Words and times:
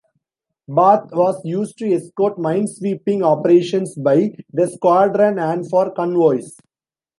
"Bath" 0.67 1.11
was 1.13 1.39
used 1.45 1.77
to 1.77 1.93
escort 1.93 2.37
minesweeping 2.39 3.21
operations 3.21 3.93
by 3.93 4.31
the 4.51 4.65
squadron 4.65 5.37
and 5.37 5.69
for 5.69 5.91
convoys. 5.91 6.57